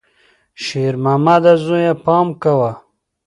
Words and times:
شېرمامده 0.63 1.53
زویه، 1.63 1.93
پام 2.05 2.27
کوه! 2.43 2.71